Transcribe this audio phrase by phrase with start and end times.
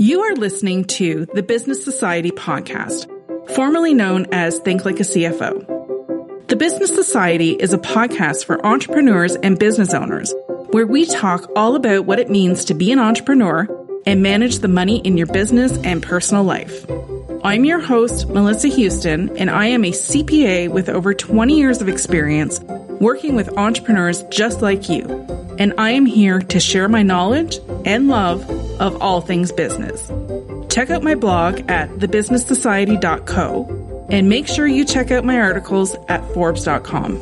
[0.00, 3.08] You are listening to the Business Society podcast,
[3.56, 6.46] formerly known as Think Like a CFO.
[6.46, 10.32] The Business Society is a podcast for entrepreneurs and business owners
[10.70, 13.66] where we talk all about what it means to be an entrepreneur
[14.06, 16.86] and manage the money in your business and personal life.
[17.42, 21.88] I'm your host, Melissa Houston, and I am a CPA with over 20 years of
[21.88, 22.60] experience
[23.00, 25.02] working with entrepreneurs just like you.
[25.58, 28.48] And I am here to share my knowledge and love
[28.80, 30.10] of all things business.
[30.72, 36.24] Check out my blog at thebusinesssociety.co and make sure you check out my articles at
[36.32, 37.16] forbes.com.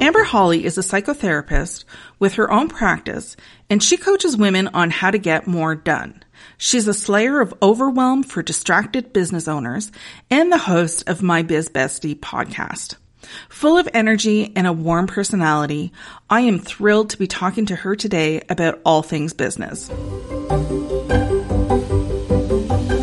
[0.00, 1.84] Amber Hawley is a psychotherapist
[2.18, 3.36] with her own practice
[3.68, 6.22] and she coaches women on how to get more done.
[6.58, 9.90] She's a slayer of overwhelm for distracted business owners
[10.30, 12.96] and the host of My Biz Bestie podcast.
[13.48, 15.92] Full of energy and a warm personality,
[16.30, 19.88] I am thrilled to be talking to her today about all things business.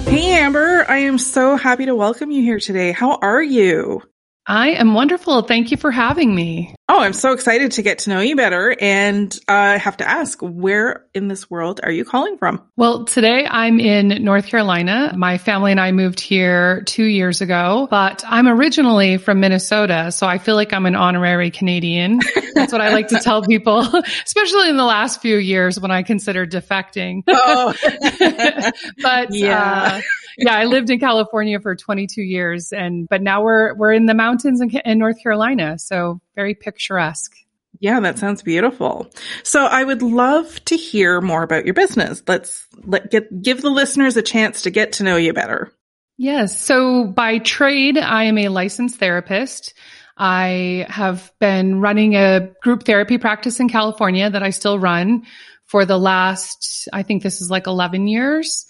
[0.07, 2.91] Hey Amber, I am so happy to welcome you here today.
[2.91, 4.03] How are you?
[4.45, 5.43] I am wonderful.
[5.43, 6.75] Thank you for having me.
[6.95, 8.77] Oh, I'm so excited to get to know you better.
[8.79, 12.61] And uh, I have to ask, where in this world are you calling from?
[12.75, 15.11] Well, today I'm in North Carolina.
[15.17, 20.11] My family and I moved here two years ago, but I'm originally from Minnesota.
[20.11, 22.19] So I feel like I'm an honorary Canadian.
[22.53, 23.79] That's what I like to tell people,
[24.25, 27.23] especially in the last few years when I consider defecting.
[27.27, 27.73] Oh.
[29.01, 29.93] but yeah.
[29.95, 30.01] Uh,
[30.37, 34.13] yeah, I lived in California for 22 years and, but now we're, we're in the
[34.13, 35.77] mountains in, in North Carolina.
[35.77, 37.35] So very picturesque.
[37.79, 39.11] Yeah, that sounds beautiful.
[39.43, 42.23] So I would love to hear more about your business.
[42.27, 45.71] Let's let get, give the listeners a chance to get to know you better.
[46.17, 46.57] Yes.
[46.57, 49.73] So by trade, I am a licensed therapist.
[50.15, 55.23] I have been running a group therapy practice in California that I still run
[55.65, 58.67] for the last, I think this is like 11 years.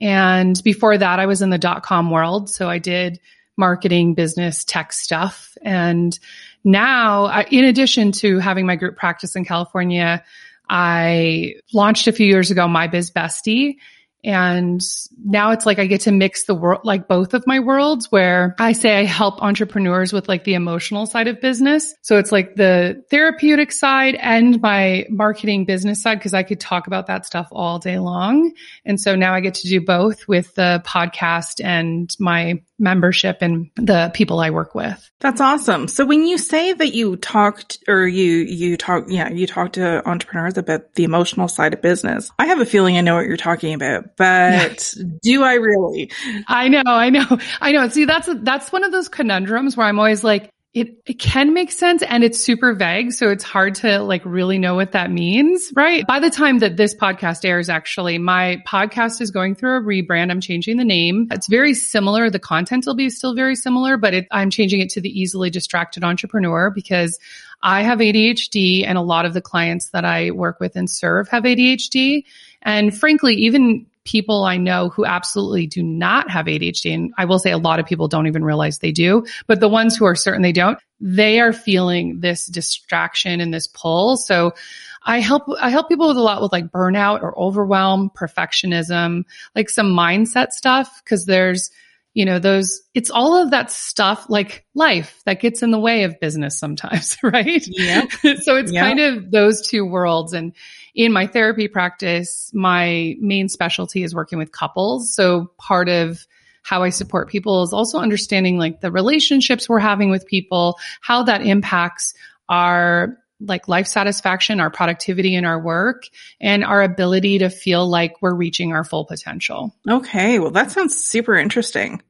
[0.00, 2.48] And before that, I was in the dot com world.
[2.48, 3.20] So I did
[3.58, 5.56] marketing, business, tech stuff.
[5.62, 6.18] And
[6.66, 10.24] now, in addition to having my group practice in California,
[10.68, 13.76] I launched a few years ago My Biz Bestie
[14.26, 14.82] and
[15.24, 18.56] now it's like I get to mix the world, like both of my worlds where
[18.58, 21.94] I say I help entrepreneurs with like the emotional side of business.
[22.02, 26.88] So it's like the therapeutic side and my marketing business side because I could talk
[26.88, 28.52] about that stuff all day long.
[28.84, 33.70] And so now I get to do both with the podcast and my membership and
[33.76, 35.10] the people I work with.
[35.20, 35.88] That's awesome.
[35.88, 40.06] So when you say that you talked or you, you talk, yeah, you talk to
[40.06, 43.36] entrepreneurs about the emotional side of business, I have a feeling I know what you're
[43.36, 46.10] talking about but do I really?
[46.46, 47.88] I know, I know, I know.
[47.88, 51.72] See, that's, that's one of those conundrums where I'm always like, it, it can make
[51.72, 53.10] sense and it's super vague.
[53.12, 56.06] So it's hard to like really know what that means, right?
[56.06, 60.30] By the time that this podcast airs, actually, my podcast is going through a rebrand.
[60.30, 61.28] I'm changing the name.
[61.30, 62.28] It's very similar.
[62.28, 65.48] The content will be still very similar, but it, I'm changing it to the easily
[65.48, 67.18] distracted entrepreneur because
[67.62, 71.26] I have ADHD and a lot of the clients that I work with and serve
[71.28, 72.24] have ADHD.
[72.60, 77.38] And frankly, even people I know who absolutely do not have ADHD, and I will
[77.38, 80.14] say a lot of people don't even realize they do, but the ones who are
[80.14, 84.16] certain they don't, they are feeling this distraction and this pull.
[84.16, 84.54] So
[85.02, 89.24] I help, I help people with a lot with like burnout or overwhelm, perfectionism,
[89.54, 91.02] like some mindset stuff.
[91.04, 91.70] Cause there's,
[92.14, 96.04] you know, those, it's all of that stuff like life that gets in the way
[96.04, 97.62] of business sometimes, right?
[97.66, 98.06] Yeah.
[98.40, 100.32] so it's kind of those two worlds.
[100.32, 100.54] And
[100.96, 105.14] in my therapy practice, my main specialty is working with couples.
[105.14, 106.26] So part of
[106.62, 111.22] how I support people is also understanding like the relationships we're having with people, how
[111.24, 112.14] that impacts
[112.48, 116.04] our like life satisfaction, our productivity in our work,
[116.40, 119.74] and our ability to feel like we're reaching our full potential.
[119.88, 120.38] Okay.
[120.38, 122.02] Well, that sounds super interesting.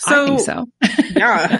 [0.00, 0.66] So, I think so.
[1.16, 1.56] yeah.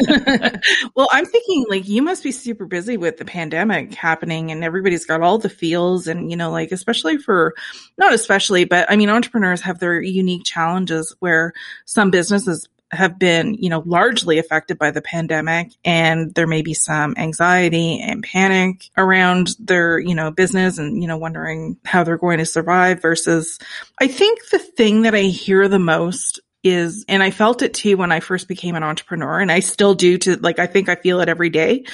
[0.94, 5.06] well, I'm thinking like you must be super busy with the pandemic happening and everybody's
[5.06, 7.54] got all the feels and, you know, like, especially for,
[7.96, 11.52] not especially, but I mean, entrepreneurs have their unique challenges where
[11.86, 16.74] some businesses have been, you know, largely affected by the pandemic and there may be
[16.74, 22.16] some anxiety and panic around their, you know, business and, you know, wondering how they're
[22.16, 23.58] going to survive versus
[24.00, 27.96] I think the thing that I hear the most is, and I felt it too
[27.96, 30.94] when I first became an entrepreneur and I still do to like, I think I
[30.94, 31.84] feel it every day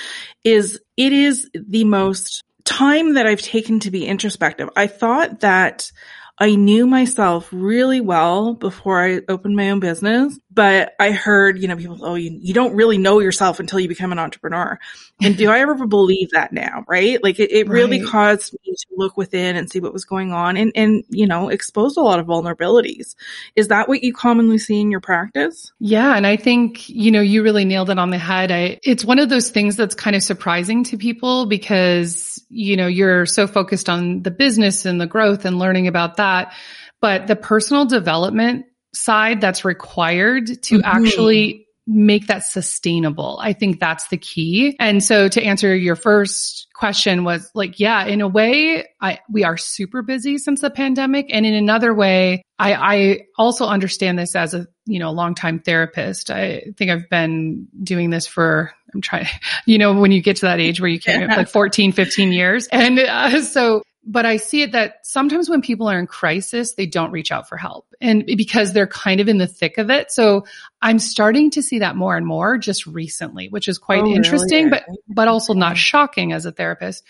[0.44, 4.70] is it is the most time that I've taken to be introspective.
[4.76, 5.90] I thought that
[6.38, 11.68] I knew myself really well before I opened my own business but I heard, you
[11.68, 14.80] know, people, oh, you, you don't really know yourself until you become an entrepreneur.
[15.22, 16.84] And do I ever believe that now?
[16.88, 17.22] Right.
[17.22, 17.72] Like it, it right.
[17.72, 21.28] really caused me to look within and see what was going on and, and, you
[21.28, 23.14] know, exposed a lot of vulnerabilities.
[23.54, 25.72] Is that what you commonly see in your practice?
[25.78, 26.16] Yeah.
[26.16, 28.50] And I think, you know, you really nailed it on the head.
[28.50, 32.88] I, it's one of those things that's kind of surprising to people because, you know,
[32.88, 36.54] you're so focused on the business and the growth and learning about that.
[37.00, 40.80] But the personal development side that's required to mm-hmm.
[40.84, 43.38] actually make that sustainable.
[43.42, 44.76] I think that's the key.
[44.78, 49.42] And so to answer your first question was like, yeah, in a way, I, we
[49.42, 51.26] are super busy since the pandemic.
[51.32, 55.60] And in another way, I, I also understand this as a, you know, a longtime
[55.60, 56.30] therapist.
[56.30, 59.26] I think I've been doing this for, I'm trying,
[59.66, 61.36] you know, when you get to that age where you can't, yeah.
[61.36, 62.68] like 14, 15 years.
[62.68, 66.86] And uh, so but I see it that sometimes when people are in crisis, they
[66.86, 70.10] don't reach out for help and because they're kind of in the thick of it.
[70.10, 70.46] So
[70.80, 74.70] I'm starting to see that more and more just recently, which is quite oh, interesting,
[74.70, 74.82] really?
[74.88, 77.04] but, but also not shocking as a therapist.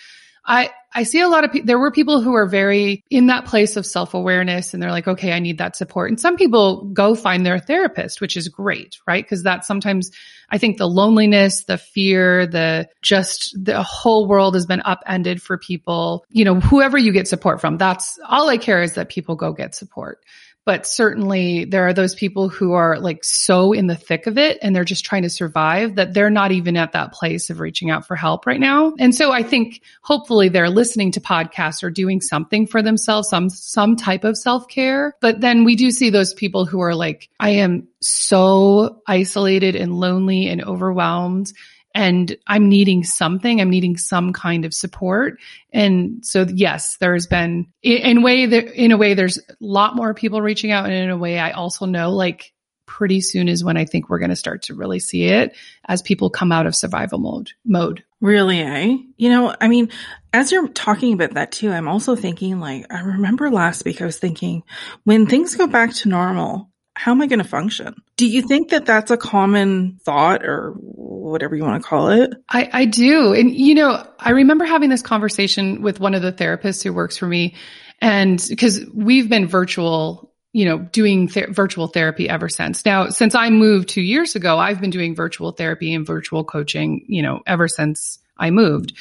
[0.44, 3.44] I, I see a lot of people, there were people who are very in that
[3.44, 6.10] place of self-awareness and they're like, okay, I need that support.
[6.10, 9.26] And some people go find their therapist, which is great, right?
[9.28, 10.10] Cause that sometimes
[10.50, 15.56] I think the loneliness, the fear, the just the whole world has been upended for
[15.58, 16.25] people.
[16.31, 19.52] You know, whoever you get support from, that's all I care is that people go
[19.52, 20.25] get support.
[20.64, 24.58] But certainly there are those people who are like so in the thick of it
[24.62, 27.90] and they're just trying to survive that they're not even at that place of reaching
[27.90, 28.92] out for help right now.
[28.98, 33.48] And so I think hopefully they're listening to podcasts or doing something for themselves, some,
[33.48, 35.16] some type of self care.
[35.20, 39.98] But then we do see those people who are like, I am so isolated and
[39.98, 41.52] lonely and overwhelmed
[41.94, 43.60] and I'm needing something.
[43.60, 45.38] I'm needing some kind of support.
[45.72, 50.14] And so, yes, there's been in way that in a way, there's a lot more
[50.14, 50.84] people reaching out.
[50.84, 52.52] And in a way, I also know like
[52.87, 55.56] pretty soon is when I think we're going to start to really see it
[55.87, 58.04] as people come out of survival mode mode.
[58.20, 58.96] Really, eh?
[59.16, 59.90] You know, I mean,
[60.32, 64.06] as you're talking about that too, I'm also thinking like, I remember last week I
[64.06, 64.64] was thinking
[65.04, 66.69] when things go back to normal,
[67.00, 67.94] how am I going to function?
[68.17, 72.35] Do you think that that's a common thought or whatever you want to call it?
[72.47, 73.32] I, I do.
[73.32, 77.17] And, you know, I remember having this conversation with one of the therapists who works
[77.17, 77.55] for me.
[78.02, 82.85] And because we've been virtual, you know, doing th- virtual therapy ever since.
[82.85, 87.06] Now, since I moved two years ago, I've been doing virtual therapy and virtual coaching,
[87.08, 88.93] you know, ever since I moved.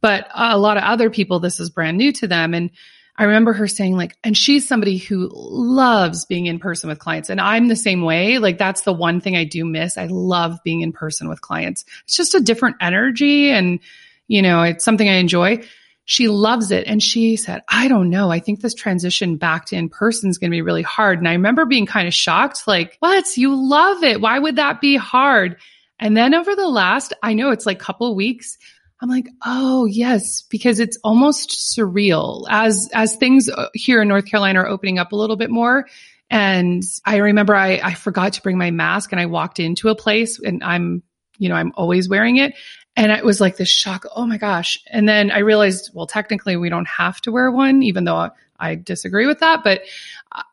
[0.00, 2.54] But a lot of other people, this is brand new to them.
[2.54, 2.70] And,
[3.16, 7.28] I remember her saying like, and she's somebody who loves being in person with clients.
[7.28, 8.38] And I'm the same way.
[8.38, 9.98] Like that's the one thing I do miss.
[9.98, 11.84] I love being in person with clients.
[12.04, 13.80] It's just a different energy and,
[14.28, 15.62] you know, it's something I enjoy.
[16.04, 16.86] She loves it.
[16.86, 18.30] And she said, I don't know.
[18.30, 21.18] I think this transition back to in person is going to be really hard.
[21.18, 23.36] And I remember being kind of shocked, like, what?
[23.36, 24.20] You love it.
[24.20, 25.58] Why would that be hard?
[26.00, 28.58] And then over the last, I know it's like couple weeks,
[29.02, 34.26] I'm like, oh yes, because it's almost surreal as as things uh, here in North
[34.26, 35.86] Carolina are opening up a little bit more.
[36.30, 39.96] And I remember I, I forgot to bring my mask and I walked into a
[39.96, 41.02] place and I'm,
[41.36, 42.54] you know, I'm always wearing it.
[42.94, 44.06] And it was like this shock.
[44.14, 44.78] Oh my gosh.
[44.86, 48.76] And then I realized, well, technically we don't have to wear one, even though I
[48.76, 49.64] disagree with that.
[49.64, 49.82] But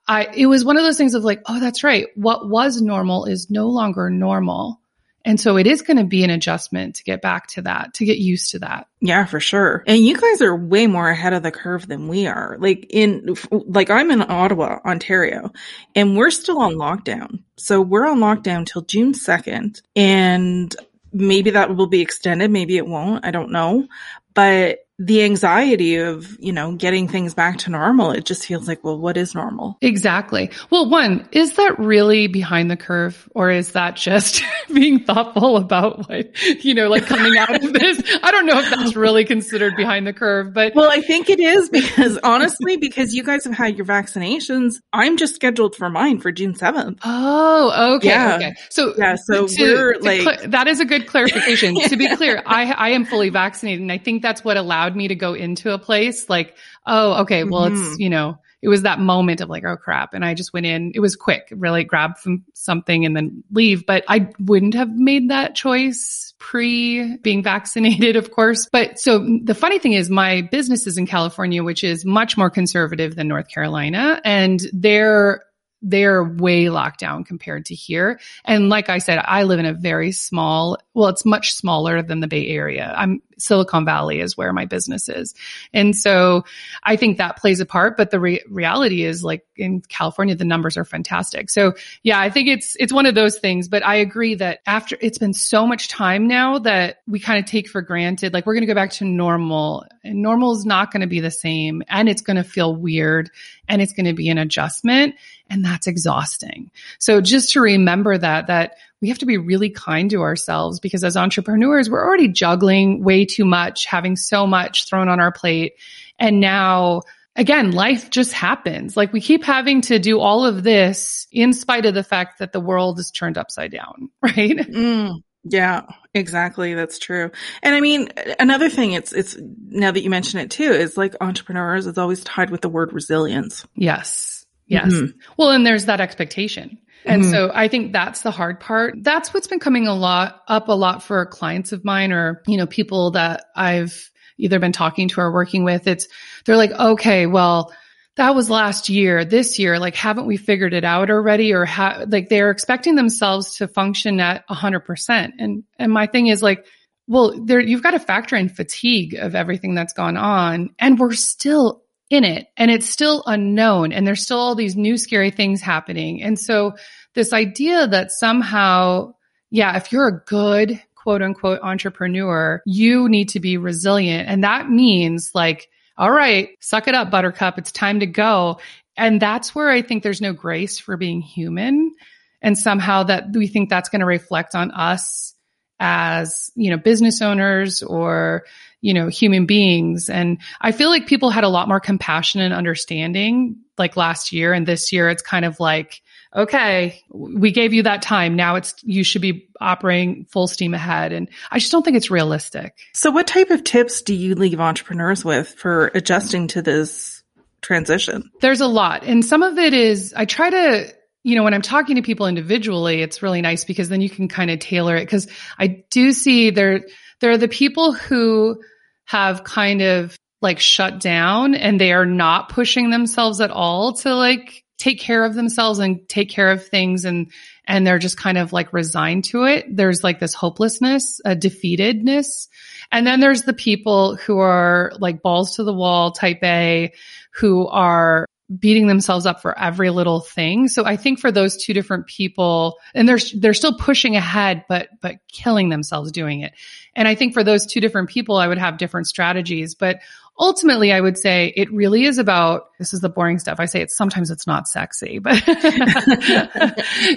[0.07, 2.07] I, it was one of those things of like, oh, that's right.
[2.15, 4.81] What was normal is no longer normal.
[5.25, 8.05] And so it is going to be an adjustment to get back to that, to
[8.05, 8.87] get used to that.
[9.01, 9.83] Yeah, for sure.
[9.85, 12.57] And you guys are way more ahead of the curve than we are.
[12.59, 15.51] Like in, like I'm in Ottawa, Ontario,
[15.95, 17.43] and we're still on lockdown.
[17.57, 19.81] So we're on lockdown till June 2nd.
[19.95, 20.73] And
[21.11, 22.49] maybe that will be extended.
[22.51, 23.25] Maybe it won't.
[23.25, 23.87] I don't know.
[24.33, 28.83] But the anxiety of, you know, getting things back to normal, it just feels like,
[28.83, 29.77] well, what is normal?
[29.81, 30.51] Exactly.
[30.69, 36.09] Well, one, is that really behind the curve or is that just being thoughtful about
[36.09, 38.03] what, you know, like coming out of this?
[38.21, 40.75] I don't know if that's really considered behind the curve, but.
[40.75, 45.15] Well, I think it is because honestly, because you guys have had your vaccinations, I'm
[45.15, 46.99] just scheduled for mine for June 7th.
[47.05, 48.09] Oh, okay.
[48.09, 48.35] Yeah.
[48.35, 48.53] Okay.
[48.69, 51.75] So, yeah, so to, we're to like, cl- that is a good clarification.
[51.75, 54.97] to be clear, I, I am fully vaccinated and I think that's what allowed allowed
[54.97, 56.55] me to go into a place like,
[56.85, 57.91] oh, okay, well, mm-hmm.
[57.91, 60.13] it's, you know, it was that moment of like, oh crap.
[60.13, 60.91] And I just went in.
[60.93, 63.85] It was quick, really grab from something and then leave.
[63.85, 68.67] But I wouldn't have made that choice pre being vaccinated, of course.
[68.69, 72.49] But so the funny thing is my business is in California, which is much more
[72.49, 74.19] conservative than North Carolina.
[74.25, 75.43] And they're
[75.81, 78.19] they're way locked down compared to here.
[78.43, 82.19] And like I said, I live in a very small, well, it's much smaller than
[82.19, 82.93] the Bay Area.
[82.95, 85.33] I'm Silicon Valley is where my business is.
[85.73, 86.45] And so
[86.83, 90.45] I think that plays a part, but the re- reality is like in California, the
[90.45, 91.49] numbers are fantastic.
[91.49, 94.97] So yeah, I think it's, it's one of those things, but I agree that after
[95.01, 98.53] it's been so much time now that we kind of take for granted, like we're
[98.53, 101.83] going to go back to normal and normal is not going to be the same
[101.87, 103.29] and it's going to feel weird
[103.67, 105.15] and it's going to be an adjustment
[105.49, 106.71] and that's exhausting.
[106.99, 111.03] So just to remember that, that we have to be really kind to ourselves because
[111.03, 115.73] as entrepreneurs, we're already juggling way too much, having so much thrown on our plate.
[116.19, 117.01] And now
[117.35, 118.97] again, life just happens.
[118.97, 122.51] Like we keep having to do all of this in spite of the fact that
[122.51, 124.57] the world is turned upside down, right?
[124.57, 126.73] Mm, yeah, exactly.
[126.73, 127.31] That's true.
[127.63, 131.15] And I mean, another thing it's, it's now that you mention it too, is like
[131.21, 133.65] entrepreneurs is always tied with the word resilience.
[133.73, 134.38] Yes.
[134.69, 134.93] Yes.
[134.93, 135.17] Mm-hmm.
[135.35, 136.77] Well, and there's that expectation.
[137.05, 137.31] And mm-hmm.
[137.31, 138.95] so I think that's the hard part.
[139.01, 142.57] That's what's been coming a lot up a lot for clients of mine or, you
[142.57, 145.87] know, people that I've either been talking to or working with.
[145.87, 146.07] It's,
[146.45, 147.73] they're like, okay, well,
[148.15, 149.25] that was last year.
[149.25, 151.53] This year, like, haven't we figured it out already?
[151.53, 155.35] Or ha- like they're expecting themselves to function at hundred percent.
[155.39, 156.65] And, and my thing is like,
[157.07, 161.13] well, there, you've got to factor in fatigue of everything that's gone on and we're
[161.13, 165.61] still in it and it's still unknown and there's still all these new scary things
[165.61, 166.23] happening.
[166.23, 166.73] And so
[167.13, 169.13] this idea that somehow,
[169.51, 174.27] yeah, if you're a good quote unquote entrepreneur, you need to be resilient.
[174.27, 177.57] And that means like, all right, suck it up, buttercup.
[177.57, 178.59] It's time to go.
[178.97, 181.93] And that's where I think there's no grace for being human.
[182.41, 185.35] And somehow that we think that's going to reflect on us
[185.79, 188.45] as, you know, business owners or,
[188.81, 190.09] you know, human beings.
[190.09, 194.53] And I feel like people had a lot more compassion and understanding like last year.
[194.53, 196.01] And this year it's kind of like,
[196.35, 198.35] okay, we gave you that time.
[198.35, 201.11] Now it's, you should be operating full steam ahead.
[201.11, 202.77] And I just don't think it's realistic.
[202.93, 207.23] So what type of tips do you leave entrepreneurs with for adjusting to this
[207.61, 208.29] transition?
[208.41, 209.03] There's a lot.
[209.03, 210.93] And some of it is, I try to,
[211.23, 214.27] you know, when I'm talking to people individually, it's really nice because then you can
[214.27, 215.09] kind of tailor it.
[215.09, 216.81] Cause I do see there,
[217.21, 218.61] there are the people who
[219.09, 224.15] have kind of like shut down and they are not pushing themselves at all to
[224.15, 227.31] like take care of themselves and take care of things and
[227.65, 229.65] and they're just kind of like resigned to it.
[229.75, 232.47] There's like this hopelessness, a defeatedness.
[232.91, 236.93] And then there's the people who are like balls to the wall type A
[237.31, 238.25] who are
[238.57, 240.67] beating themselves up for every little thing.
[240.67, 244.89] So I think for those two different people, and they're, they're still pushing ahead, but,
[245.01, 246.53] but killing themselves doing it.
[246.95, 249.99] And I think for those two different people, I would have different strategies, but
[250.39, 253.59] ultimately I would say it really is about, this is the boring stuff.
[253.59, 255.43] I say it's sometimes it's not sexy, but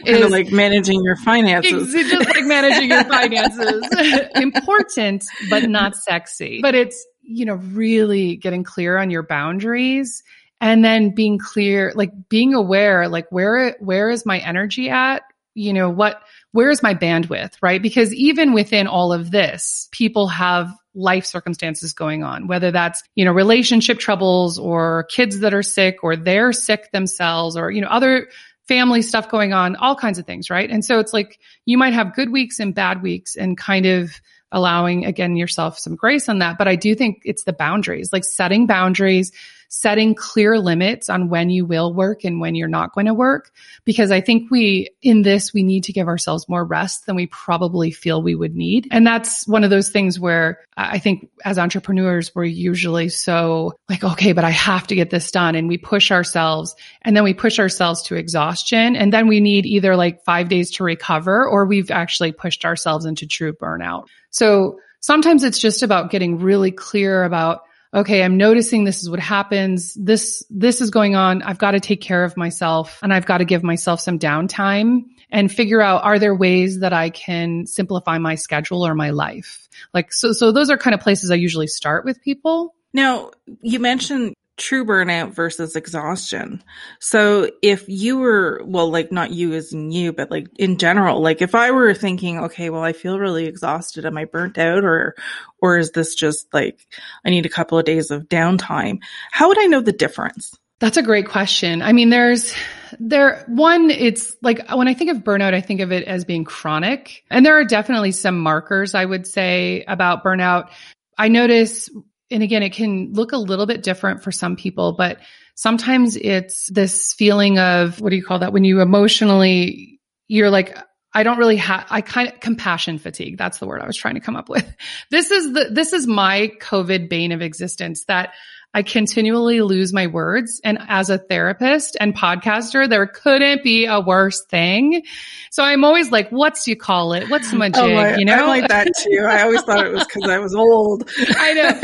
[0.05, 1.95] it's like managing your finances.
[1.95, 3.89] It's just like managing your finances.
[4.35, 10.23] Important, but not sexy, but it's, you know, really getting clear on your boundaries
[10.63, 15.25] and then being clear, like being aware, like where, where is my energy at?
[15.55, 17.83] You know, what, where is my bandwidth, right?
[17.83, 23.25] Because even within all of this, people have life circumstances going on, whether that's, you
[23.25, 27.89] know, relationship troubles or kids that are sick or they're sick themselves or, you know,
[27.89, 28.29] other
[28.69, 30.71] family stuff going on, all kinds of things, right?
[30.71, 34.13] And so it's like you might have good weeks and bad weeks and kind of
[34.53, 36.57] allowing again yourself some grace on that.
[36.57, 39.33] But I do think it's the boundaries, like setting boundaries,
[39.75, 43.51] setting clear limits on when you will work and when you're not going to work.
[43.87, 47.27] Because I think we, in this, we need to give ourselves more rest than we
[47.27, 48.87] probably feel we would need.
[48.91, 54.05] And that's one of those things where I think as entrepreneurs, we're usually so like,
[54.05, 55.55] okay, but I have to get this done.
[55.55, 58.95] And we push ourselves and then we push ourselves to exhaustion.
[58.95, 63.07] And then we need either like five days to recover or we've actually pushed ourselves
[63.07, 64.05] into true burnout.
[64.29, 67.63] So sometimes it's just about getting really clear about
[67.95, 69.95] okay, I'm noticing this is what happens.
[69.95, 71.43] This, this is going on.
[71.43, 75.03] I've got to take care of myself and I've got to give myself some downtime
[75.31, 79.69] and figure out are there ways that I can simplify my schedule or my life?
[79.93, 82.75] Like, so, so those are kind of places I usually start with people.
[82.95, 83.31] Now,
[83.61, 86.63] you mentioned true burnout versus exhaustion.
[87.01, 91.21] So if you were, well, like not you as in you, but like in general,
[91.21, 94.07] like if I were thinking, okay, well, I feel really exhausted.
[94.07, 95.17] Am I burnt out or,
[95.61, 96.87] or is this just like,
[97.25, 99.01] I need a couple of days of downtime?
[99.33, 100.57] How would I know the difference?
[100.79, 101.83] That's a great question.
[101.83, 102.55] I mean, there's,
[102.99, 106.45] there, one, it's like when I think of burnout, I think of it as being
[106.45, 107.25] chronic.
[107.31, 110.71] And there are definitely some markers I would say about burnout.
[111.19, 111.89] I notice
[112.33, 115.19] and again, it can look a little bit different for some people, but
[115.55, 118.53] sometimes it's this feeling of what do you call that?
[118.53, 120.77] When you emotionally, you're like,
[121.15, 123.37] I don't really have, I kind of compassion fatigue.
[123.37, 124.67] That's the word I was trying to come up with.
[125.11, 128.33] This is the, this is my COVID bane of existence that
[128.75, 130.61] I continually lose my words.
[130.65, 135.03] And as a therapist and podcaster, there couldn't be a worse thing.
[135.51, 137.29] So I'm always like, what's you call it?
[137.29, 137.83] What's my jig?
[137.83, 139.27] Oh my, you know, I'm like that too.
[139.29, 141.09] I always thought it was because I was old.
[141.37, 141.81] I know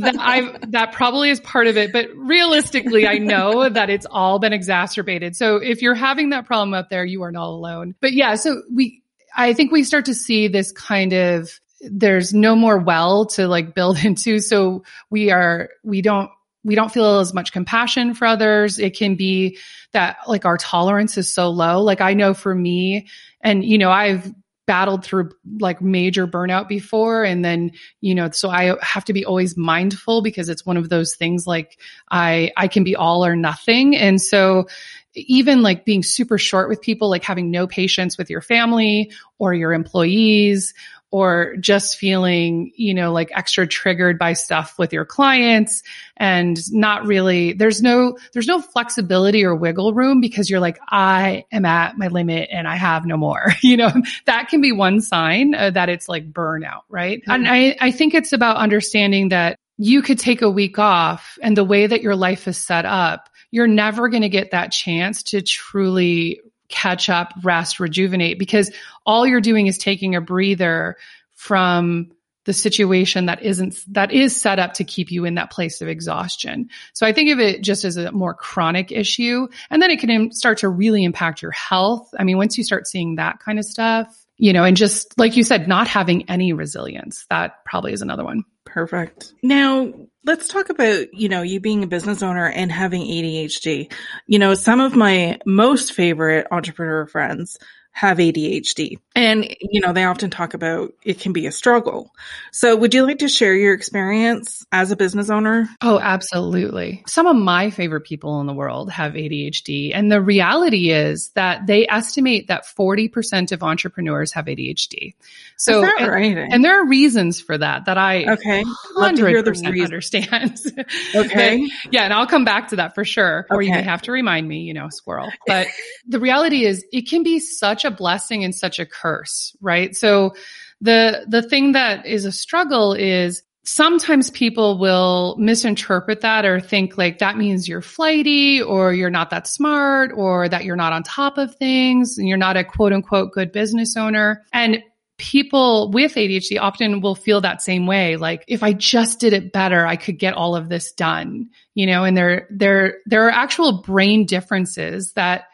[0.00, 4.40] that I that probably is part of it, but realistically, I know that it's all
[4.40, 5.36] been exacerbated.
[5.36, 7.94] So if you're having that problem out there, you are not alone.
[8.00, 9.02] But yeah, so we,
[9.36, 13.74] I think we start to see this kind of there's no more well to like
[13.74, 14.38] build into.
[14.40, 16.30] So we are, we don't,
[16.64, 18.78] we don't feel as much compassion for others.
[18.78, 19.58] It can be
[19.92, 21.80] that like our tolerance is so low.
[21.80, 23.06] Like I know for me,
[23.40, 24.34] and you know, I've
[24.66, 27.24] battled through like major burnout before.
[27.24, 30.88] And then, you know, so I have to be always mindful because it's one of
[30.88, 31.78] those things like
[32.10, 33.96] I, I can be all or nothing.
[33.96, 34.66] And so
[35.14, 39.54] even like being super short with people, like having no patience with your family or
[39.54, 40.74] your employees
[41.10, 45.82] or just feeling, you know, like extra triggered by stuff with your clients
[46.16, 51.44] and not really, there's no, there's no flexibility or wiggle room because you're like, I
[51.52, 53.92] am at my limit and I have no more, you know,
[54.26, 57.20] that can be one sign uh, that it's like burnout, right?
[57.20, 57.30] Mm-hmm.
[57.30, 61.56] And I, I think it's about understanding that you could take a week off and
[61.56, 65.22] the way that your life is set up, you're never going to get that chance
[65.24, 68.70] to truly catch up, rest, rejuvenate, because
[69.04, 70.96] all you're doing is taking a breather
[71.34, 72.12] from
[72.44, 75.88] the situation that isn't, that is set up to keep you in that place of
[75.88, 76.68] exhaustion.
[76.92, 79.48] So I think of it just as a more chronic issue.
[79.68, 82.08] And then it can start to really impact your health.
[82.18, 85.36] I mean, once you start seeing that kind of stuff, you know, and just like
[85.36, 88.44] you said, not having any resilience, that probably is another one.
[88.66, 89.32] Perfect.
[89.42, 89.94] Now,
[90.24, 93.90] let's talk about, you know, you being a business owner and having ADHD.
[94.26, 97.56] You know, some of my most favorite entrepreneur friends
[97.96, 98.98] have ADHD.
[99.14, 102.10] And, you know, they often talk about it can be a struggle.
[102.52, 105.70] So would you like to share your experience as a business owner?
[105.80, 107.02] Oh, absolutely.
[107.06, 109.92] Some of my favorite people in the world have ADHD.
[109.94, 115.14] And the reality is that they estimate that 40% of entrepreneurs have ADHD.
[115.56, 116.36] So, and, right?
[116.36, 118.62] and, there are reasons for that, that I okay.
[118.98, 120.60] 100% understand.
[121.14, 121.66] Okay.
[121.66, 122.02] but, yeah.
[122.02, 123.46] And I'll come back to that for sure.
[123.48, 125.30] Or you may have to remind me, you know, squirrel.
[125.46, 125.68] But
[126.06, 129.96] the reality is it can be such a blessing and such a curse, right?
[129.96, 130.34] So
[130.82, 136.96] the, the thing that is a struggle is sometimes people will misinterpret that or think
[136.96, 141.02] like that means you're flighty or you're not that smart or that you're not on
[141.02, 144.44] top of things and you're not a quote unquote good business owner.
[144.52, 144.82] And
[145.18, 148.16] people with ADHD often will feel that same way.
[148.16, 151.86] Like if I just did it better, I could get all of this done, you
[151.86, 155.44] know, and there, there, there are actual brain differences that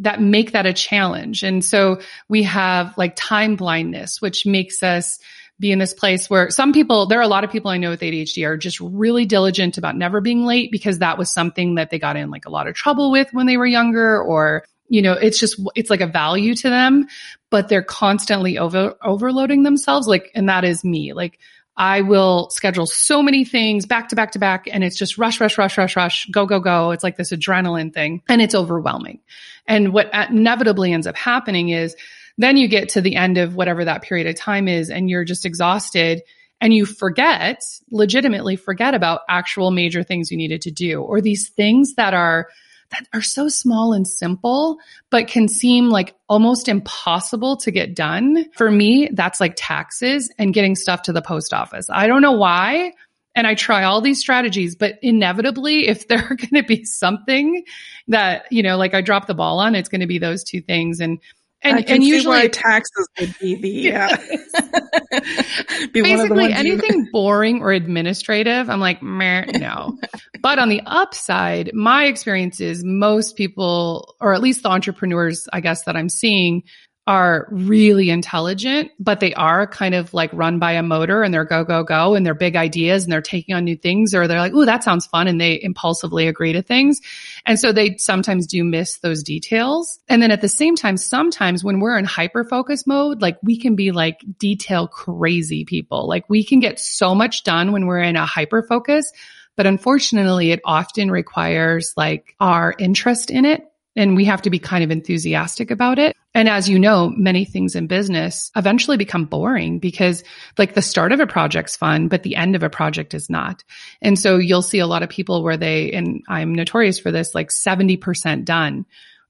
[0.00, 1.42] that make that a challenge.
[1.42, 5.18] And so we have like time blindness, which makes us
[5.58, 7.90] be in this place where some people, there are a lot of people I know
[7.90, 11.90] with ADHD are just really diligent about never being late because that was something that
[11.90, 15.02] they got in like a lot of trouble with when they were younger or you
[15.02, 17.06] know, it's just, it's like a value to them,
[17.48, 20.08] but they're constantly over, overloading themselves.
[20.08, 21.12] Like, and that is me.
[21.12, 21.38] Like,
[21.76, 25.40] I will schedule so many things back to back to back and it's just rush,
[25.40, 26.90] rush, rush, rush, rush, go, go, go.
[26.90, 29.20] It's like this adrenaline thing and it's overwhelming.
[29.66, 31.96] And what inevitably ends up happening is
[32.38, 35.24] then you get to the end of whatever that period of time is and you're
[35.24, 36.22] just exhausted
[36.60, 41.48] and you forget, legitimately forget about actual major things you needed to do or these
[41.48, 42.48] things that are
[42.90, 44.78] that are so small and simple,
[45.10, 48.46] but can seem like almost impossible to get done.
[48.54, 51.86] For me, that's like taxes and getting stuff to the post office.
[51.90, 52.92] I don't know why.
[53.36, 57.64] And I try all these strategies, but inevitably, if there are going to be something
[58.08, 60.60] that, you know, like I drop the ball on, it's going to be those two
[60.60, 61.00] things.
[61.00, 61.20] And
[61.62, 64.16] and, and usually taxes would be the yeah.
[65.92, 68.70] be basically anything boring or administrative.
[68.70, 69.98] I'm like, no.
[70.40, 75.60] but on the upside, my experience is most people, or at least the entrepreneurs, I
[75.60, 76.62] guess that I'm seeing,
[77.06, 81.44] are really intelligent, but they are kind of like run by a motor and they're
[81.44, 84.38] go, go, go and they're big ideas and they're taking on new things or they're
[84.38, 85.26] like, oh, that sounds fun.
[85.26, 87.00] And they impulsively agree to things.
[87.46, 89.98] And so they sometimes do miss those details.
[90.08, 93.58] And then at the same time, sometimes when we're in hyper focus mode, like we
[93.58, 96.06] can be like detail crazy people.
[96.06, 99.10] Like we can get so much done when we're in a hyper focus.
[99.56, 103.66] But unfortunately, it often requires like our interest in it
[104.00, 106.16] and we have to be kind of enthusiastic about it.
[106.34, 110.24] And as you know, many things in business eventually become boring because
[110.56, 113.62] like the start of a project's fun, but the end of a project is not.
[114.00, 117.34] And so you'll see a lot of people where they, and I'm notorious for this,
[117.34, 118.86] like 70% done.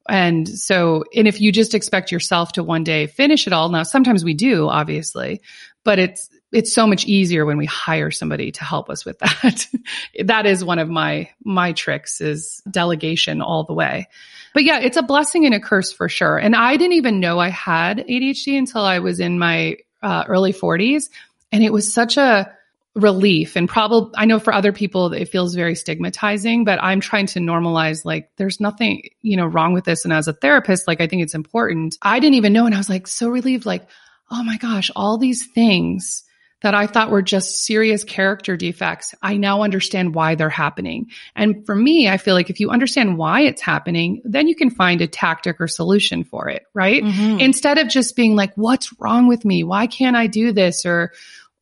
[0.08, 3.82] And so, and if you just expect yourself to one day finish it all, now
[3.82, 5.40] sometimes we do, obviously,
[5.84, 9.66] but it's, it's so much easier when we hire somebody to help us with that.
[10.24, 14.06] that is one of my, my tricks is delegation all the way.
[14.52, 16.36] But yeah, it's a blessing and a curse for sure.
[16.36, 20.52] And I didn't even know I had ADHD until I was in my uh, early
[20.52, 21.08] 40s.
[21.52, 22.52] And it was such a
[22.94, 27.26] relief and probably, I know for other people, it feels very stigmatizing, but I'm trying
[27.26, 30.04] to normalize like, there's nothing, you know, wrong with this.
[30.04, 31.96] And as a therapist, like, I think it's important.
[32.02, 32.66] I didn't even know.
[32.66, 33.86] And I was like, so relieved, like,
[34.30, 36.24] oh my gosh, all these things
[36.62, 39.14] that I thought were just serious character defects.
[39.22, 41.10] I now understand why they're happening.
[41.34, 44.70] And for me, I feel like if you understand why it's happening, then you can
[44.70, 47.02] find a tactic or solution for it, right?
[47.02, 47.40] Mm-hmm.
[47.40, 49.64] Instead of just being like, what's wrong with me?
[49.64, 50.84] Why can't I do this?
[50.84, 51.12] Or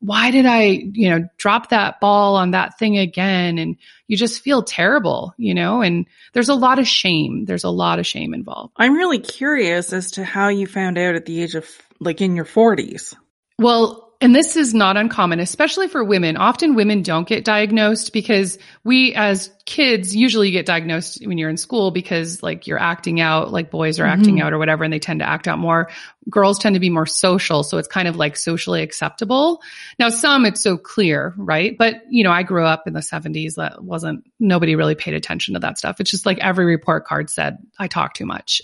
[0.01, 3.57] why did I, you know, drop that ball on that thing again?
[3.57, 7.45] And you just feel terrible, you know, and there's a lot of shame.
[7.45, 8.73] There's a lot of shame involved.
[8.77, 12.35] I'm really curious as to how you found out at the age of like in
[12.35, 13.13] your 40s.
[13.57, 16.35] Well, and this is not uncommon, especially for women.
[16.35, 21.55] Often women don't get diagnosed because we as kids usually get diagnosed when you're in
[21.55, 24.19] school because like you're acting out, like boys are mm-hmm.
[24.19, 25.89] acting out or whatever, and they tend to act out more.
[26.29, 27.63] Girls tend to be more social.
[27.63, 29.61] So it's kind of like socially acceptable.
[29.99, 31.77] Now, some it's so clear, right?
[31.77, 33.55] But, you know, I grew up in the seventies.
[33.55, 36.01] That wasn't, nobody really paid attention to that stuff.
[36.01, 38.61] It's just like every report card said, I talk too much.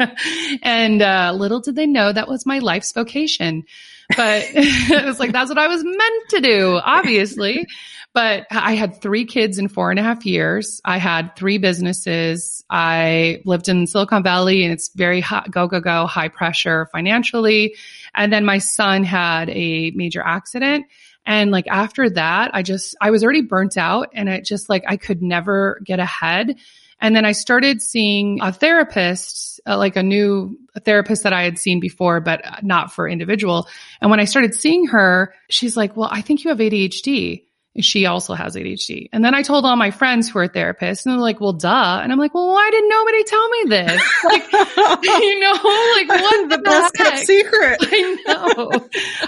[0.62, 3.64] and, uh, little did they know that was my life's vocation
[4.08, 7.66] but it was like, that's what I was meant to do, obviously.
[8.12, 10.80] But I had three kids in four and a half years.
[10.86, 12.64] I had three businesses.
[12.70, 17.76] I lived in Silicon Valley and it's very hot, go, go, go, high pressure financially.
[18.14, 20.86] And then my son had a major accident.
[21.26, 24.84] And like after that, I just, I was already burnt out and it just like,
[24.88, 26.56] I could never get ahead.
[27.00, 31.58] And then I started seeing a therapist, uh, like a new therapist that I had
[31.58, 33.68] seen before, but not for individual.
[34.00, 37.42] And when I started seeing her, she's like, well, I think you have ADHD.
[37.80, 39.10] She also has ADHD.
[39.12, 42.00] And then I told all my friends who are therapists and they're like, well, duh.
[42.02, 44.02] And I'm like, well, why didn't nobody tell me this?
[44.24, 44.52] Like,
[45.02, 47.78] you know, like what the, the best kept secret.
[47.80, 48.70] I know.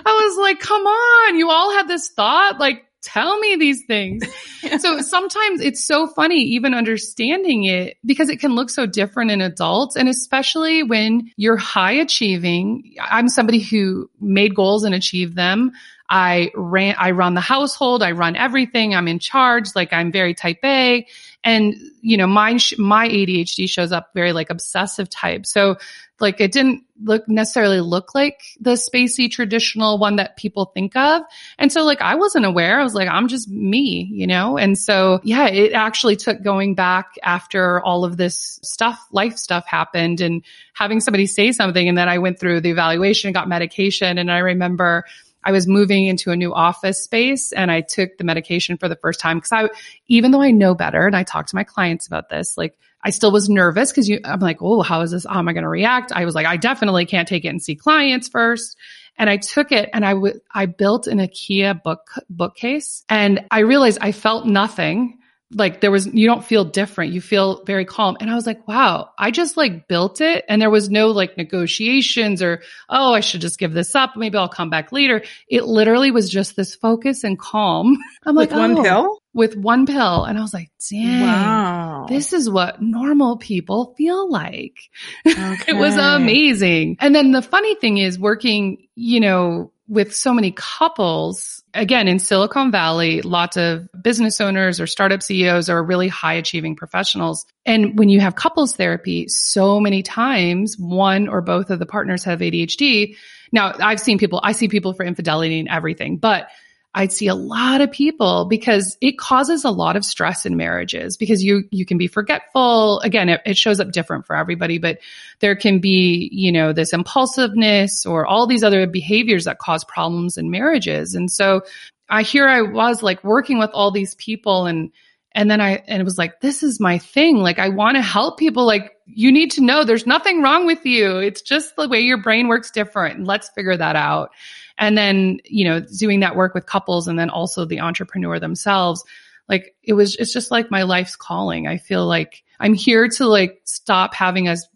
[0.06, 1.36] I was like, come on.
[1.36, 2.58] You all had this thought.
[2.58, 4.24] Like, tell me these things.
[4.78, 9.40] so sometimes it's so funny even understanding it because it can look so different in
[9.40, 9.96] adults.
[9.96, 15.72] And especially when you're high achieving, I'm somebody who made goals and achieved them.
[16.10, 18.02] I ran, I run the household.
[18.02, 18.94] I run everything.
[18.94, 19.66] I'm in charge.
[19.74, 21.06] Like I'm very type A.
[21.44, 25.46] And, you know, my, my ADHD shows up very like obsessive type.
[25.46, 25.76] So
[26.20, 31.22] like it didn't look necessarily look like the spacey traditional one that people think of.
[31.58, 32.80] And so like I wasn't aware.
[32.80, 34.58] I was like, I'm just me, you know?
[34.58, 39.64] And so yeah, it actually took going back after all of this stuff, life stuff
[39.66, 41.88] happened and having somebody say something.
[41.88, 44.18] And then I went through the evaluation, got medication.
[44.18, 45.04] And I remember
[45.44, 48.96] I was moving into a new office space and I took the medication for the
[48.96, 49.68] first time because I,
[50.08, 53.10] even though I know better and I talked to my clients about this, like I
[53.10, 55.24] still was nervous because you, I'm like, oh, how is this?
[55.24, 56.12] How am I going to react?
[56.12, 58.76] I was like, I definitely can't take it and see clients first.
[59.16, 63.60] And I took it and I would, I built an IKEA book, bookcase and I
[63.60, 65.17] realized I felt nothing
[65.50, 67.12] like there was you don't feel different.
[67.12, 68.16] You feel very calm.
[68.20, 70.44] And i was like wow i just like built it.
[70.48, 74.16] And there was no like negotiations or oh i should just give this up.
[74.16, 75.22] Maybe i'll come back later.
[75.48, 77.96] It literally was just this focus and calm.
[78.26, 79.22] I'm like with one oh, pill?
[79.32, 80.24] with one pill.
[80.24, 82.06] And i was like dang wow.
[82.08, 84.78] this is what normal people feel like.
[85.26, 85.56] Okay.
[85.68, 86.98] it was amazing.
[87.00, 92.18] And then the funny thing is working you know with so many couples, again, in
[92.18, 97.46] Silicon Valley, lots of business owners or startup CEOs are really high achieving professionals.
[97.64, 102.24] And when you have couples therapy, so many times one or both of the partners
[102.24, 103.16] have ADHD.
[103.50, 106.48] Now, I've seen people, I see people for infidelity and everything, but
[106.94, 111.16] I'd see a lot of people because it causes a lot of stress in marriages
[111.16, 113.00] because you, you can be forgetful.
[113.00, 114.98] Again, it, it, shows up different for everybody, but
[115.40, 120.38] there can be, you know, this impulsiveness or all these other behaviors that cause problems
[120.38, 121.14] in marriages.
[121.14, 121.62] And so
[122.08, 124.90] I here I was like working with all these people and,
[125.32, 127.36] and then I, and it was like, this is my thing.
[127.36, 128.66] Like, I want to help people.
[128.66, 131.18] Like, you need to know there's nothing wrong with you.
[131.18, 133.24] It's just the way your brain works different.
[133.24, 134.30] Let's figure that out.
[134.78, 139.04] And then, you know, doing that work with couples and then also the entrepreneur themselves,
[139.48, 141.66] like it was, it's just like my life's calling.
[141.66, 144.66] I feel like I'm here to like stop having us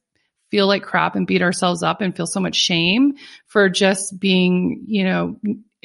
[0.50, 3.14] feel like crap and beat ourselves up and feel so much shame
[3.46, 5.36] for just being, you know,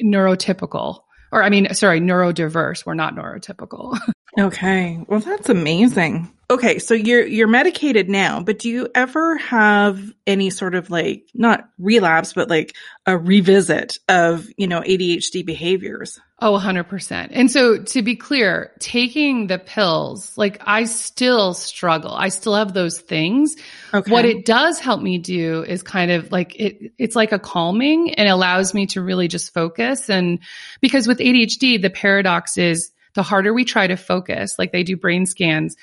[0.02, 1.00] neurotypical
[1.30, 2.86] or I mean, sorry, neurodiverse.
[2.86, 3.98] We're not neurotypical.
[4.38, 4.98] okay.
[5.06, 6.28] Well, that's amazing.
[6.50, 11.26] okay, so you're you're medicated now, but do you ever have any sort of like
[11.34, 12.74] not relapse, but like
[13.06, 16.18] a revisit of, you know, ADHD behaviors?
[16.40, 17.30] Oh, 100%.
[17.32, 22.14] And so to be clear, taking the pills, like I still struggle.
[22.14, 23.56] I still have those things.
[23.92, 24.10] Okay.
[24.10, 28.14] What it does help me do is kind of like it, it's like a calming
[28.14, 30.08] and allows me to really just focus.
[30.08, 30.38] And
[30.80, 34.96] because with ADHD, the paradox is the harder we try to focus, like they do
[34.96, 35.76] brain scans,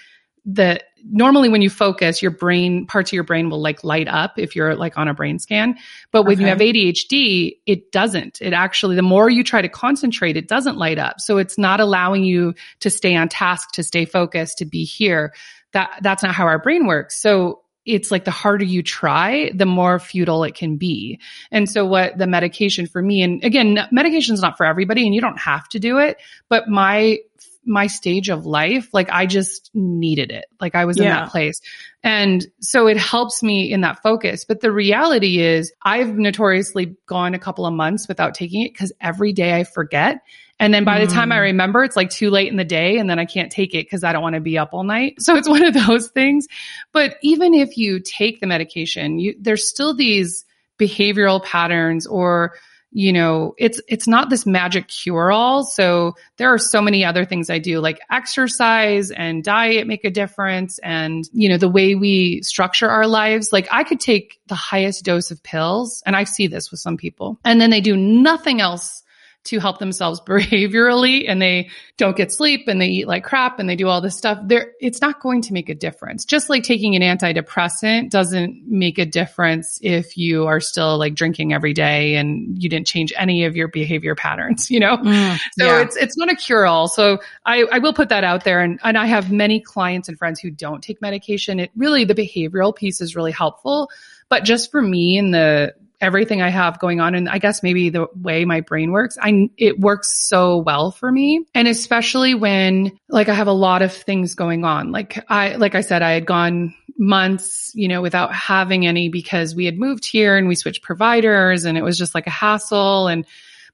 [0.46, 4.38] the normally when you focus, your brain, parts of your brain will like light up
[4.38, 5.76] if you're like on a brain scan.
[6.12, 6.44] But when okay.
[6.44, 8.42] you have ADHD, it doesn't.
[8.42, 11.20] It actually, the more you try to concentrate, it doesn't light up.
[11.20, 15.34] So it's not allowing you to stay on task, to stay focused, to be here.
[15.74, 17.20] That, that's not how our brain works.
[17.20, 21.20] So it's like the harder you try, the more futile it can be.
[21.52, 25.14] And so what the medication for me, and again, medication is not for everybody and
[25.14, 26.18] you don't have to do it,
[26.50, 27.20] but my
[27.66, 30.46] my stage of life, like I just needed it.
[30.62, 31.04] Like I was yeah.
[31.04, 31.62] in that place.
[32.04, 34.46] And so it helps me in that focus.
[34.46, 38.94] But the reality is I've notoriously gone a couple of months without taking it because
[39.02, 40.20] every day I forget.
[40.60, 41.42] And then by the time I mm.
[41.42, 44.04] remember, it's like too late in the day and then I can't take it because
[44.04, 45.16] I don't want to be up all night.
[45.26, 46.48] So it's one of those things.
[46.92, 50.46] But even if you take the medication, you, there's still these
[50.80, 52.54] behavioral patterns or
[52.98, 55.66] you know, it's, it's not this magic cure all.
[55.66, 60.10] So there are so many other things I do like exercise and diet make a
[60.10, 60.80] difference.
[60.80, 65.04] And, you know, the way we structure our lives, like I could take the highest
[65.04, 68.62] dose of pills and I see this with some people and then they do nothing
[68.62, 69.04] else
[69.46, 73.70] to help themselves behaviorally and they don't get sleep and they eat like crap and
[73.70, 76.26] they do all this stuff, there, it's not going to make a difference.
[76.26, 81.54] Just like taking an antidepressant doesn't make a difference if you are still like drinking
[81.54, 84.98] every day and you didn't change any of your behavior patterns, you know?
[84.98, 85.82] Mm, so yeah.
[85.82, 86.88] it's, it's not a cure all.
[86.88, 88.62] So I, I will put that out there.
[88.62, 91.60] And, and I have many clients and friends who don't take medication.
[91.60, 93.90] It really, the behavioral piece is really helpful.
[94.28, 97.16] But just for me and the, everything I have going on.
[97.16, 101.12] And I guess maybe the way my brain works, I, it works so well for
[101.12, 101.46] me.
[101.54, 104.92] And especially when like I have a lot of things going on.
[104.92, 109.56] Like I, like I said, I had gone months, you know, without having any because
[109.56, 113.08] we had moved here and we switched providers and it was just like a hassle.
[113.08, 113.26] And,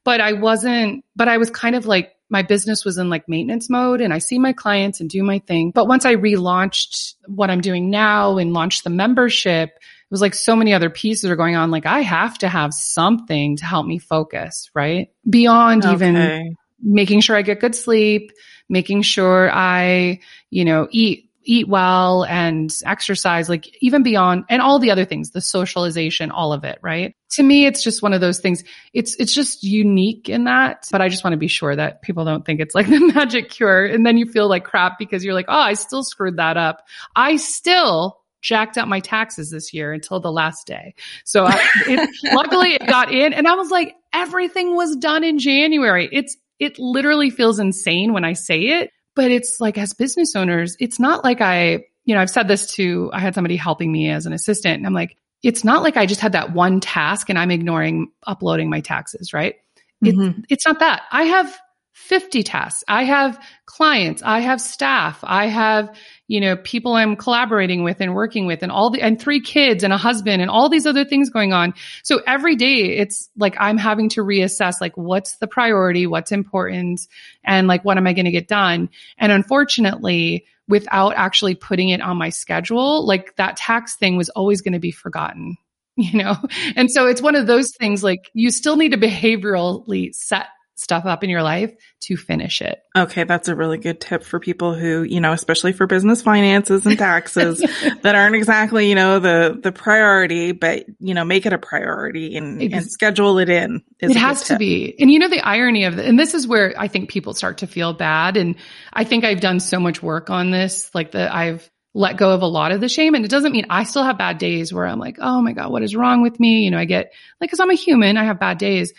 [0.03, 3.69] but I wasn't, but I was kind of like, my business was in like maintenance
[3.69, 5.71] mode and I see my clients and do my thing.
[5.71, 9.77] But once I relaunched what I'm doing now and launched the membership,
[10.11, 11.71] was like so many other pieces are going on.
[11.71, 15.09] Like I have to have something to help me focus, right?
[15.27, 15.93] Beyond okay.
[15.93, 18.31] even making sure I get good sleep,
[18.69, 20.19] making sure I,
[20.49, 25.31] you know, eat eat well and exercise, like even beyond and all the other things,
[25.31, 27.15] the socialization, all of it, right?
[27.31, 28.63] To me, it's just one of those things.
[28.93, 32.25] It's, it's just unique in that, but I just want to be sure that people
[32.25, 33.85] don't think it's like the magic cure.
[33.85, 36.85] And then you feel like crap because you're like, Oh, I still screwed that up.
[37.15, 40.93] I still jacked up my taxes this year until the last day.
[41.25, 45.39] So I, it, luckily it got in and I was like, everything was done in
[45.39, 46.09] January.
[46.11, 50.75] It's, it literally feels insane when I say it, but it's like as business owners,
[50.79, 54.09] it's not like I, you know, I've said this to, I had somebody helping me
[54.09, 57.29] as an assistant and I'm like, it's not like I just had that one task
[57.29, 59.55] and I'm ignoring uploading my taxes, right?
[60.03, 60.39] Mm-hmm.
[60.41, 61.03] It, it's not that.
[61.11, 61.59] I have
[61.93, 62.83] 50 tasks.
[62.87, 64.21] I have clients.
[64.23, 65.19] I have staff.
[65.23, 65.95] I have,
[66.27, 69.83] you know, people I'm collaborating with and working with and all the, and three kids
[69.83, 71.73] and a husband and all these other things going on.
[72.03, 77.01] So every day it's like I'm having to reassess like what's the priority, what's important
[77.43, 78.89] and like what am I going to get done?
[79.17, 84.61] And unfortunately, without actually putting it on my schedule, like that tax thing was always
[84.61, 85.57] going to be forgotten
[85.97, 86.35] you know?
[86.75, 91.05] And so it's one of those things like you still need to behaviorally set stuff
[91.05, 92.81] up in your life to finish it.
[92.97, 96.85] Okay, that's a really good tip for people who, you know, especially for business finances
[96.85, 97.59] and taxes
[98.01, 102.35] that aren't exactly, you know, the the priority, but you know, make it a priority
[102.35, 103.83] and, and schedule it in.
[103.99, 104.95] It has to be.
[104.99, 107.59] And you know the irony of it, and this is where I think people start
[107.59, 108.55] to feel bad and
[108.91, 112.41] I think I've done so much work on this like that I've let go of
[112.41, 113.15] a lot of the shame.
[113.15, 115.71] And it doesn't mean I still have bad days where I'm like, oh my God,
[115.71, 116.63] what is wrong with me?
[116.63, 118.93] You know, I get like, cause I'm a human, I have bad days.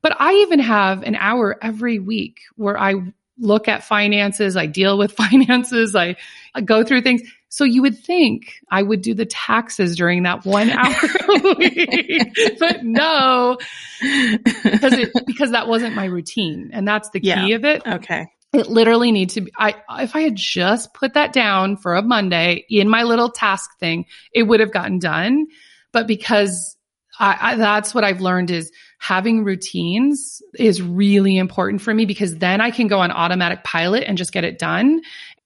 [0.00, 2.94] But I even have an hour every week where I
[3.38, 6.16] look at finances, I deal with finances, I,
[6.54, 7.22] I go through things.
[7.50, 10.94] So you would think I would do the taxes during that one hour
[12.58, 13.56] but no,
[14.00, 16.70] because it, because that wasn't my routine.
[16.74, 17.46] And that's the key yeah.
[17.46, 17.86] of it.
[17.86, 18.26] Okay.
[18.52, 22.02] It literally needs to be, I, if I had just put that down for a
[22.02, 25.46] Monday in my little task thing, it would have gotten done.
[25.92, 26.76] But because
[27.18, 32.38] I, I, that's what I've learned is having routines is really important for me because
[32.38, 35.00] then I can go on automatic pilot and just get it done.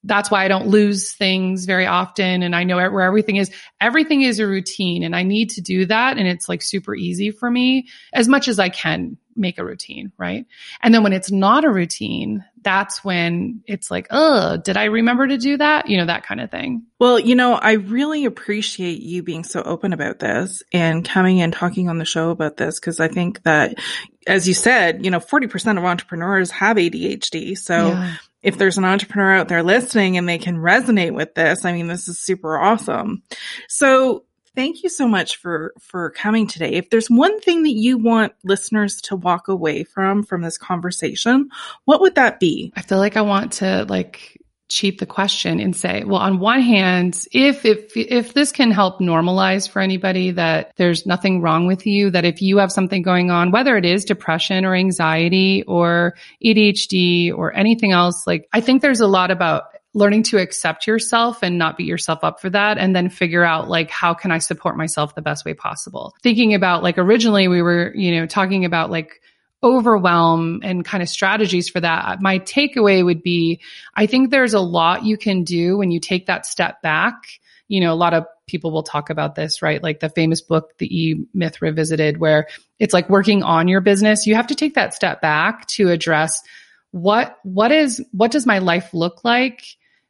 [0.05, 2.43] That's why I don't lose things very often.
[2.43, 3.51] And I know where everything is.
[3.81, 6.19] Everything is a routine and I need to do that.
[6.19, 10.13] And it's like super easy for me as much as I can make a routine.
[10.19, 10.47] Right.
[10.83, 15.27] And then when it's not a routine, that's when it's like, oh, did I remember
[15.27, 15.89] to do that?
[15.89, 16.85] You know, that kind of thing.
[16.99, 21.53] Well, you know, I really appreciate you being so open about this and coming and
[21.53, 23.77] talking on the show about this because I think that,
[24.27, 27.57] as you said, you know, 40% of entrepreneurs have ADHD.
[27.57, 31.65] So yeah if there's an entrepreneur out there listening and they can resonate with this,
[31.65, 33.23] I mean, this is super awesome.
[33.69, 34.25] So
[34.55, 36.73] thank you so much for, for coming today.
[36.73, 41.49] If there's one thing that you want listeners to walk away from, from this conversation,
[41.85, 42.73] what would that be?
[42.77, 46.61] I feel like I want to like cheat the question and say, well, on one
[46.61, 51.87] hand, if, if, if this can help normalize for anybody that there's nothing wrong with
[51.87, 56.15] you, that if you have something going on, whether it is depression or anxiety or
[56.45, 61.43] ADHD or anything else, like I think there's a lot about learning to accept yourself
[61.43, 64.39] and not beat yourself up for that and then figure out like how can I
[64.39, 66.15] support myself the best way possible.
[66.23, 69.21] Thinking about like originally we were, you know, talking about like
[69.63, 73.61] overwhelm and kind of strategies for that, my takeaway would be
[73.95, 77.15] I think there's a lot you can do when you take that step back.
[77.69, 79.83] You know, a lot of people will talk about this, right?
[79.83, 82.49] Like the famous book, The E Myth Revisited, where
[82.79, 84.27] it's like working on your business.
[84.27, 86.43] You have to take that step back to address
[86.91, 89.65] what, what is, what does my life look like?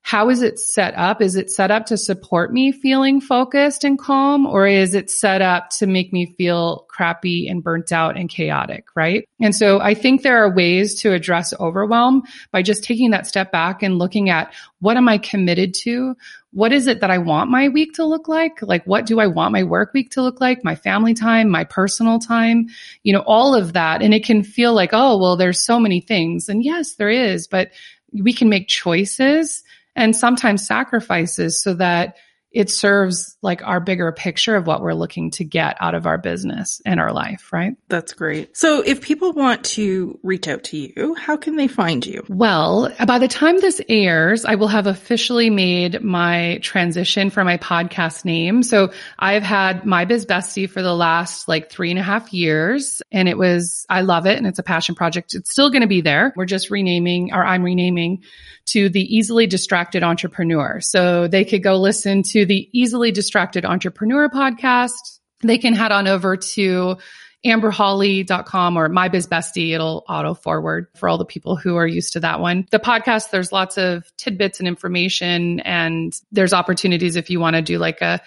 [0.05, 1.23] How is it set up?
[1.23, 5.41] Is it set up to support me feeling focused and calm, or is it set
[5.41, 8.87] up to make me feel crappy and burnt out and chaotic?
[8.97, 9.29] Right.
[9.41, 13.53] And so I think there are ways to address overwhelm by just taking that step
[13.53, 16.17] back and looking at what am I committed to?
[16.51, 18.61] What is it that I want my week to look like?
[18.61, 20.65] Like, what do I want my work week to look like?
[20.65, 22.67] My family time, my personal time,
[23.05, 24.03] you know, all of that.
[24.03, 26.49] And it can feel like, oh, well, there's so many things.
[26.49, 27.71] And yes, there is, but
[28.13, 29.63] we can make choices
[29.95, 32.17] and sometimes sacrifices so that
[32.53, 36.19] it serves like our bigger picture of what we're looking to get out of our
[36.19, 37.77] business and our life, right?
[37.89, 38.57] That's great.
[38.57, 42.25] So if people want to reach out to you, how can they find you?
[42.29, 47.57] Well, by the time this airs, I will have officially made my transition for my
[47.57, 48.63] podcast name.
[48.63, 53.03] So I've had My Biz Bestie for the last like three and a half years
[53.11, 55.35] and it was, I love it and it's a passion project.
[55.35, 56.33] It's still going to be there.
[56.37, 58.23] We're just renaming or I'm renaming
[58.65, 60.81] to the easily distracted entrepreneur.
[60.81, 65.21] So they could go listen to the easily distracted entrepreneur podcast.
[65.41, 66.97] They can head on over to
[67.45, 69.75] amberhawley.com or mybizbestie.
[69.75, 72.67] It'll auto forward for all the people who are used to that one.
[72.71, 77.63] The podcast, there's lots of tidbits and information and there's opportunities if you want to
[77.63, 78.21] do like a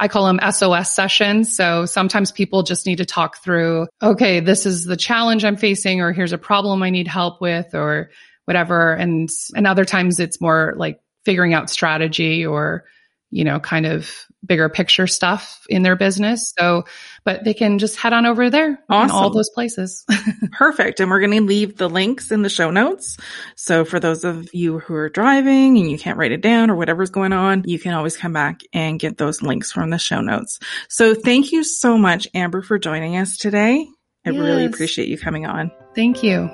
[0.00, 1.56] I call them SOS sessions.
[1.56, 6.00] So sometimes people just need to talk through, okay, this is the challenge I'm facing,
[6.00, 8.10] or here's a problem I need help with, or
[8.44, 8.92] whatever.
[8.92, 12.84] And, and other times it's more like figuring out strategy or,
[13.30, 14.10] you know, kind of
[14.44, 16.52] bigger picture stuff in their business.
[16.58, 16.84] So,
[17.24, 19.16] but they can just head on over there awesome.
[19.16, 20.04] all those places.
[20.52, 21.00] Perfect.
[21.00, 23.16] And we're going to leave the links in the show notes.
[23.56, 26.76] So for those of you who are driving and you can't write it down or
[26.76, 30.20] whatever's going on, you can always come back and get those links from the show
[30.20, 30.60] notes.
[30.88, 33.86] So thank you so much, Amber, for joining us today.
[34.24, 34.40] I yes.
[34.40, 35.70] really appreciate you coming on.
[35.94, 36.48] Thank you.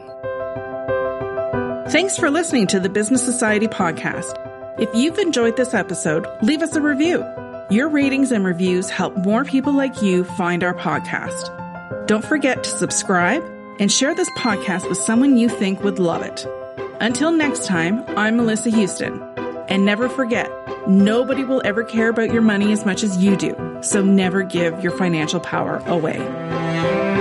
[1.88, 4.63] Thanks for listening to the Business Society podcast.
[4.76, 7.24] If you've enjoyed this episode, leave us a review.
[7.70, 12.08] Your ratings and reviews help more people like you find our podcast.
[12.08, 13.44] Don't forget to subscribe
[13.78, 16.44] and share this podcast with someone you think would love it.
[17.00, 19.22] Until next time, I'm Melissa Houston.
[19.68, 20.50] And never forget,
[20.88, 23.78] nobody will ever care about your money as much as you do.
[23.80, 27.13] So never give your financial power away.